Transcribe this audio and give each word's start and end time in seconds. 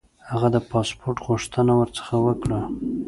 هغه 0.31 0.47
د 0.55 0.57
پاسپوټ 0.71 1.17
غوښتنه 1.27 1.71
ورڅخه 1.79 2.15
وکړه. 2.25 2.59